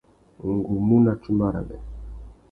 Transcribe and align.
Ngu 0.53 0.75
mú 0.87 0.95
nà 1.03 1.13
tsumba 1.21 1.47
râmê. 1.53 1.77